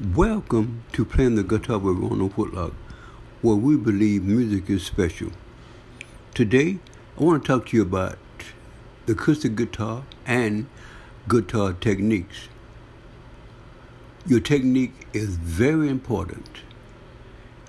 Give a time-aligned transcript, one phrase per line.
[0.00, 2.72] Welcome to Playing the Guitar with Ronald Whitlock,
[3.42, 5.30] where we believe music is special.
[6.32, 6.78] Today,
[7.18, 8.16] I want to talk to you about
[9.04, 10.68] the acoustic guitar and
[11.28, 12.48] guitar techniques.
[14.26, 16.62] Your technique is very important.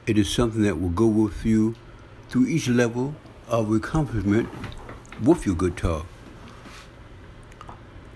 [0.08, 1.76] It is something that will go with you
[2.30, 3.14] through each level
[3.50, 4.48] of accomplishment
[5.22, 6.06] with your guitar.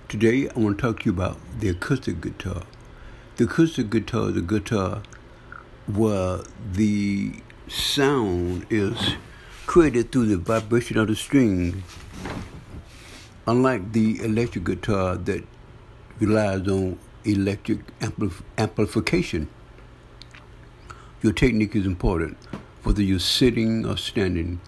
[0.07, 2.63] Today, I want to talk to you about the acoustic guitar.
[3.37, 5.01] The acoustic guitar the guitar
[5.87, 6.39] where
[6.71, 7.33] the
[7.67, 9.15] sound is
[9.65, 11.83] created through the vibration of the string,
[13.45, 15.43] unlike the electric guitar that
[16.19, 19.49] relies on electric ampli- amplification.
[21.21, 22.37] Your technique is important,
[22.83, 24.61] whether you're sitting or standing.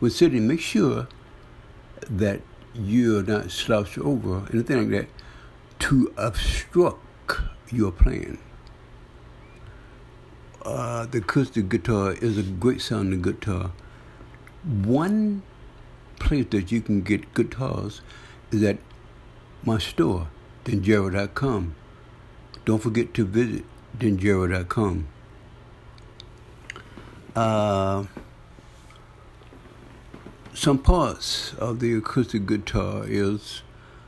[0.00, 1.06] When sitting, make sure
[2.10, 2.40] that
[2.74, 5.08] you're not slouched over, anything like that,
[5.86, 6.98] to obstruct
[7.72, 8.38] you're playing.
[10.64, 13.72] Uh, the acoustic guitar is a great sounding guitar.
[14.62, 15.42] One
[16.20, 18.00] place that you can get guitars
[18.52, 18.78] is at
[19.64, 20.28] my store,
[20.64, 21.74] denjero.com.
[22.64, 23.64] Don't forget to visit
[23.98, 25.08] denjero.com.
[27.34, 28.04] Uh,
[30.54, 33.62] some parts of the acoustic guitar is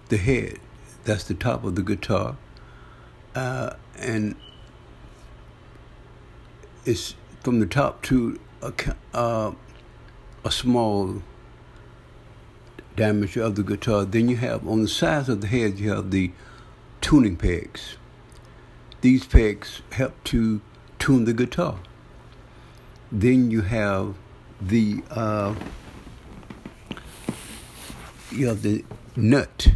[0.08, 0.60] the head.
[1.04, 2.36] That's the top of the guitar
[3.34, 4.36] uh, and
[6.84, 8.72] it's from the top to a,
[9.12, 9.52] uh,
[10.44, 11.22] a small
[12.96, 14.04] diameter of the guitar.
[14.04, 16.32] Then you have on the sides of the head you have the
[17.00, 17.96] tuning pegs.
[19.00, 20.60] These pegs help to
[20.98, 21.78] tune the guitar.
[23.12, 24.14] Then you have
[24.60, 25.54] the uh,
[28.32, 29.68] you have the nut.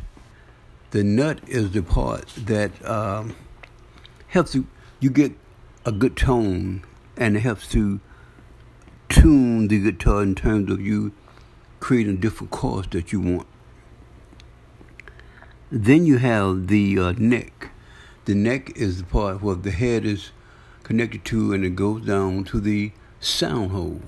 [0.90, 3.36] The nut is the part that um,
[4.28, 4.66] helps you,
[5.00, 5.32] you get
[5.84, 6.84] a good tone
[7.16, 8.00] and it helps to
[9.08, 11.12] tune the guitar in terms of you
[11.80, 13.46] creating different chords that you want.
[15.70, 17.70] Then you have the uh, neck.
[18.24, 20.30] The neck is the part where the head is
[20.82, 24.02] connected to and it goes down to the sound hole.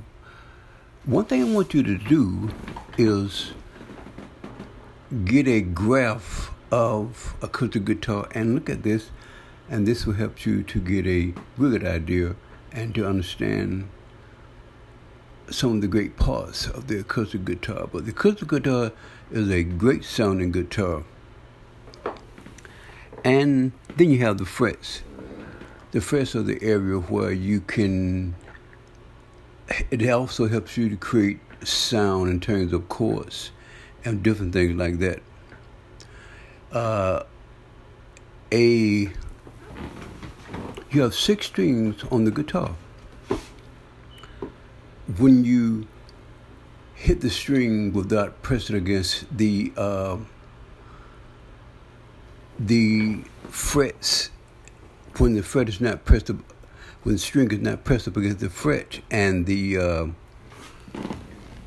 [1.05, 2.51] One thing I want you to do
[2.99, 3.53] is
[5.25, 9.11] get a graph of a acoustic guitar and look at this
[9.71, 12.35] and this will help you to get a good idea
[12.73, 13.89] and to understand
[15.49, 17.89] some of the great parts of the acoustic guitar.
[17.91, 18.93] But the acoustic guitar
[19.31, 21.05] is a great sounding guitar.
[23.25, 25.03] And then you have the frets.
[25.93, 28.35] The frets are the area where you can,
[29.91, 33.53] it also helps you to create sound in terms of chords
[34.05, 35.23] and different things like that.
[36.73, 37.25] Uh,
[38.53, 39.13] a
[40.91, 42.75] you have six strings on the guitar.
[45.19, 45.87] When you
[46.95, 50.19] hit the string without pressing against the uh,
[52.59, 54.31] the frets,
[55.19, 56.37] when the fret is not pressed up,
[57.05, 60.07] when the string is not pressed up against the fret and the uh,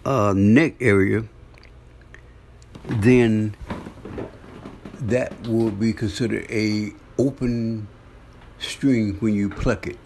[0.06, 1.24] uh, neck area,
[2.86, 3.56] then
[5.00, 7.88] that will be considered a open
[8.64, 10.00] string when you pluck it.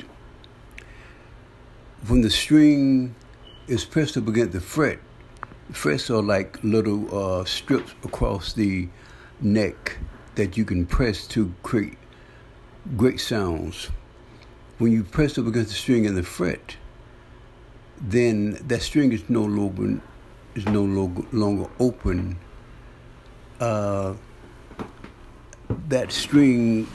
[2.07, 3.16] When the string
[3.68, 5.00] is pressed up against the fret,
[5.72, 8.88] frets are like little uh, strips across the
[9.41, 9.97] neck
[10.35, 11.97] that you can press to create
[12.96, 13.90] great sounds.
[14.78, 16.78] When you press up against the string and the fret,
[18.00, 20.00] then that string is no longer
[20.56, 20.84] is no
[21.31, 22.38] longer open.
[23.59, 24.13] Uh,
[25.90, 26.88] that string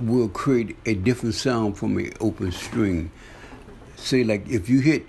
[0.00, 3.10] will create a different sound from an open string.
[3.96, 5.06] Say, like if you hit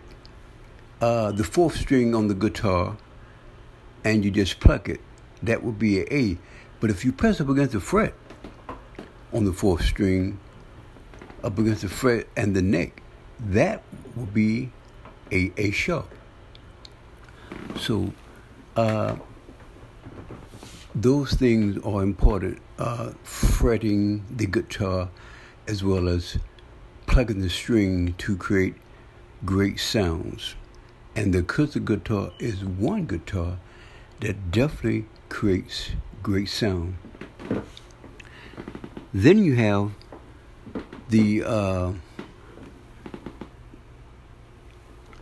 [1.01, 2.97] uh, the fourth string on the guitar
[4.03, 5.01] and you just pluck it,
[5.41, 6.37] that would be an A.
[6.79, 8.13] But if you press up against the fret
[9.31, 10.39] on the fourth string,
[11.43, 13.01] up against the fret and the neck,
[13.39, 13.83] that
[14.15, 14.71] would be
[15.31, 16.09] a A sharp.
[17.77, 18.13] So,
[18.75, 19.15] uh,
[20.95, 22.59] those things are important.
[22.79, 25.09] Uh, fretting the guitar
[25.67, 26.37] as well as
[27.05, 28.73] plugging the string to create
[29.45, 30.55] great sounds.
[31.15, 33.59] And the acoustic guitar is one guitar
[34.21, 35.91] that definitely creates
[36.23, 36.95] great sound.
[39.13, 39.91] Then you have
[41.09, 41.91] the uh,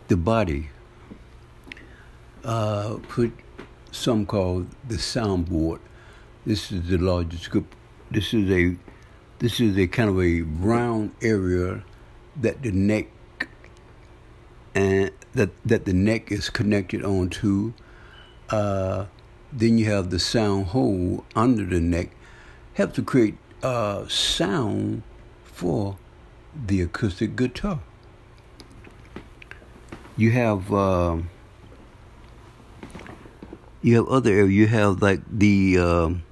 [0.08, 0.70] the body.
[2.42, 3.32] Uh, put
[3.90, 5.78] some call the soundboard.
[6.44, 7.74] This is the largest group.
[8.10, 8.76] This is a
[9.38, 11.82] This is a kind of a round area
[12.40, 13.06] that the neck
[14.74, 17.72] and that that the neck is connected onto.
[18.50, 19.06] Uh,
[19.52, 22.10] then you have the sound hole under the neck,
[22.74, 25.02] help to create uh, sound
[25.44, 25.96] for
[26.54, 27.80] the acoustic guitar.
[30.16, 31.18] You have uh,
[33.82, 34.46] you have other.
[34.48, 36.22] You have like the um,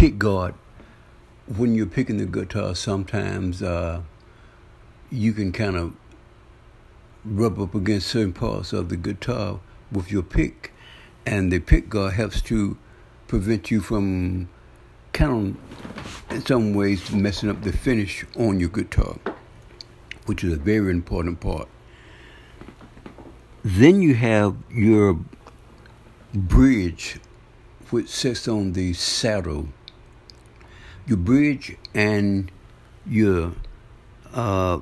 [0.00, 0.54] pick guard.
[1.46, 4.00] When you're picking the guitar, sometimes uh,
[5.10, 5.92] you can kind of
[7.22, 9.60] rub up against certain parts of the guitar
[9.92, 10.72] with your pick,
[11.26, 12.78] and the pick guard helps to
[13.28, 14.48] prevent you from
[15.12, 15.58] kind
[15.98, 19.18] of, in some ways, messing up the finish on your guitar,
[20.24, 21.68] which is a very important part.
[23.62, 25.18] Then you have your
[26.32, 27.20] bridge,
[27.90, 29.68] which sits on the saddle.
[31.06, 32.50] Your bridge and
[33.06, 33.52] your
[34.32, 34.80] uh,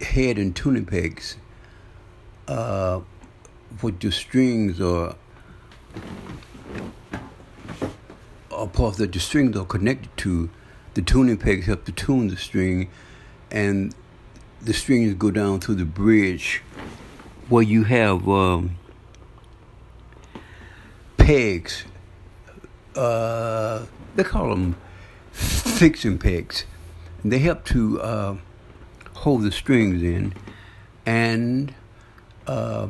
[0.00, 1.36] head and tuning pegs,
[2.48, 3.00] uh,
[3.80, 5.14] what your strings are,
[8.50, 10.50] are parts that your strings are connected to.
[10.94, 12.88] The tuning pegs help to tune the string,
[13.50, 13.94] and
[14.62, 16.62] the strings go down to the bridge
[17.48, 18.76] where you have um,
[21.18, 21.84] pegs.
[22.96, 23.84] Uh,
[24.14, 24.76] they call them
[25.32, 26.64] fixing pegs.
[27.24, 28.36] They help to uh,
[29.14, 30.32] hold the strings in,
[31.04, 31.74] and
[32.46, 32.88] uh,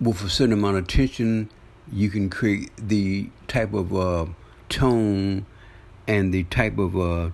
[0.00, 1.50] with a certain amount of tension,
[1.92, 4.26] you can create the type of uh,
[4.68, 5.46] tone
[6.06, 7.30] and the type of uh,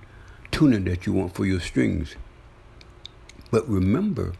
[0.51, 2.17] tuning that you want for your strings.
[3.51, 4.35] But remember,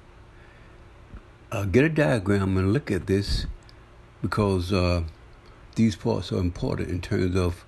[1.53, 3.47] uh, get a diagram and look at this
[4.23, 5.05] because uh,
[5.75, 7.65] these parts are important in terms of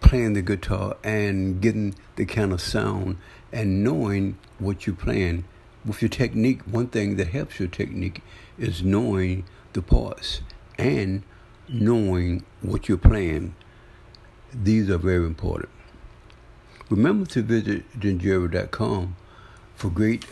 [0.00, 3.16] playing the guitar and getting the kind of sound
[3.52, 5.44] and knowing what you're playing
[5.84, 6.62] with your technique.
[6.62, 8.20] One thing that helps your technique
[8.58, 10.40] is knowing the parts
[10.78, 11.22] and
[11.68, 13.54] knowing what you're playing.
[14.52, 15.70] These are very important.
[16.90, 19.16] Remember to visit Dangerous.com
[19.76, 20.26] for great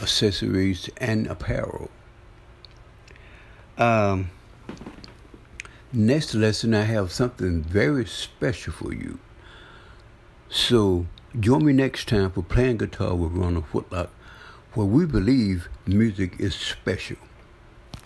[0.00, 1.90] accessories and apparel.
[3.78, 4.30] Um,
[5.92, 9.18] next lesson, I have something very special for you.
[10.48, 11.06] So
[11.38, 14.10] join me next time for playing guitar with Ronald Whitlock,
[14.74, 17.16] where we believe music is special.